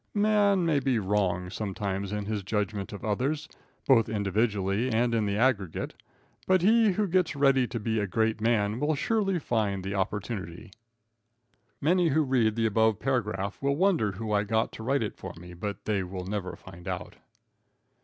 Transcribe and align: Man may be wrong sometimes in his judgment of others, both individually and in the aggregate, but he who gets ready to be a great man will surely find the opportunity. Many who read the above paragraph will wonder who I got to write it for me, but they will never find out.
Man 0.15 0.65
may 0.65 0.79
be 0.79 0.97
wrong 0.97 1.51
sometimes 1.51 2.11
in 2.11 2.25
his 2.25 2.41
judgment 2.41 2.91
of 2.91 3.05
others, 3.05 3.47
both 3.87 4.09
individually 4.09 4.91
and 4.91 5.13
in 5.13 5.27
the 5.27 5.37
aggregate, 5.37 5.93
but 6.47 6.63
he 6.63 6.93
who 6.93 7.05
gets 7.07 7.35
ready 7.35 7.67
to 7.67 7.79
be 7.79 7.99
a 7.99 8.07
great 8.07 8.41
man 8.41 8.79
will 8.79 8.95
surely 8.95 9.37
find 9.37 9.83
the 9.83 9.93
opportunity. 9.93 10.71
Many 11.79 12.07
who 12.07 12.23
read 12.23 12.55
the 12.55 12.65
above 12.65 12.97
paragraph 12.99 13.61
will 13.61 13.75
wonder 13.75 14.13
who 14.13 14.31
I 14.31 14.43
got 14.43 14.71
to 14.71 14.81
write 14.83 15.03
it 15.03 15.17
for 15.17 15.33
me, 15.37 15.53
but 15.53 15.85
they 15.85 16.01
will 16.01 16.25
never 16.25 16.55
find 16.55 16.87
out. 16.87 17.17